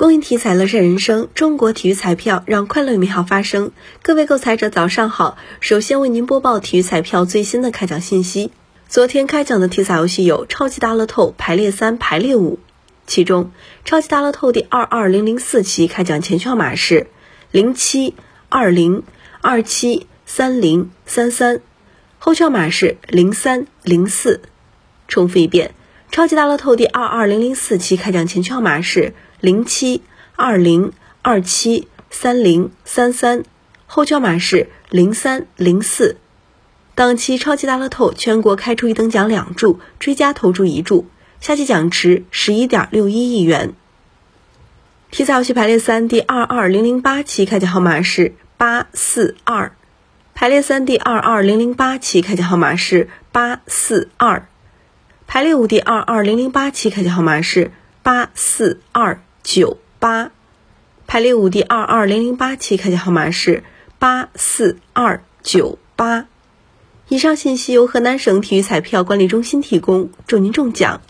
[0.00, 3.70] 公益体彩乐善人生，中国体育彩票让快乐与美好发生。
[4.00, 5.36] 各位购彩者，早上好！
[5.60, 8.50] 首先为您播报体育彩票最新的开奖信息。
[8.88, 12.58] 昨天开奖的体彩游戏有超级大乐透排列三、排列五，
[13.06, 13.52] 其中
[13.84, 17.08] 超级大乐透第二二零零四期开奖前券码是
[17.50, 18.14] 零七
[18.48, 19.02] 二零
[19.42, 21.60] 二七三零三三，
[22.18, 24.40] 后券码是零三零四。
[25.08, 25.74] 重复一遍，
[26.10, 29.14] 超级大乐透第二二零零四期开奖前序号码是。
[29.40, 30.02] 零七
[30.36, 33.42] 二零二七三零三三，
[33.86, 36.18] 后交码是零三零四。
[36.94, 41.06] 当期超级大乐透全国开出一等奖两注，追加投注一注，
[41.40, 43.72] 下期奖池十一点六一亿元。
[45.10, 49.72] 体彩游戏排列三第二二零零八期开奖号码是八四二，
[50.34, 54.46] 排列三第二二零零八期开奖号码是八四二，
[55.32, 57.70] 排列五第二二零零八期开奖号码是
[58.02, 59.20] 八四二。
[59.44, 60.32] 九八，
[61.06, 63.62] 排列五第二二零零八期开奖号码是
[64.00, 66.26] 八四二九八。
[67.06, 71.00] 以上信息由河南省体育彩票管理中心提供，祝您中奖！